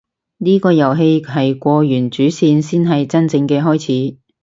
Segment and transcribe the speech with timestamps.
[0.39, 3.79] 呢個遊戲係過完主線先係真正嘅開
[4.11, 4.17] 始